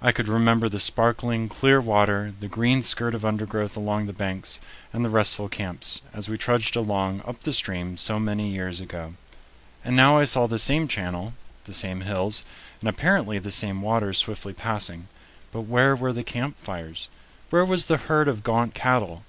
I 0.00 0.12
could 0.12 0.28
remember 0.28 0.68
the 0.68 0.78
sparkling, 0.78 1.48
clear 1.48 1.80
water, 1.80 2.32
the 2.38 2.46
green 2.46 2.80
skirt 2.80 3.12
of 3.12 3.24
undergrowth 3.24 3.76
along 3.76 4.06
the 4.06 4.12
banks, 4.12 4.60
and 4.92 5.04
the 5.04 5.08
restful 5.08 5.48
camps, 5.48 6.00
as 6.14 6.28
we 6.28 6.38
trudged 6.38 6.76
along 6.76 7.22
up 7.26 7.40
the 7.40 7.52
stream 7.52 7.96
so 7.96 8.20
many 8.20 8.50
years 8.50 8.80
ago. 8.80 9.14
And 9.84 9.96
now 9.96 10.16
I 10.16 10.26
saw 10.26 10.46
the 10.46 10.60
same 10.60 10.86
channel, 10.86 11.34
the 11.64 11.72
same 11.72 12.02
hills, 12.02 12.44
and 12.78 12.88
apparently 12.88 13.40
the 13.40 13.50
same 13.50 13.82
waters 13.82 14.16
swiftly 14.18 14.52
passing. 14.54 15.08
But 15.50 15.62
where 15.62 15.96
were 15.96 16.12
the 16.12 16.22
camp 16.22 16.58
fires? 16.60 17.08
Where 17.50 17.64
was 17.64 17.86
the 17.86 17.96
herd 17.96 18.28
of 18.28 18.44
gaunt 18.44 18.74
cattle? 18.74 19.24